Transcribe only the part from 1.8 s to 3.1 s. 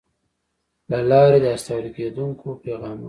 کېدونکو پیغامونو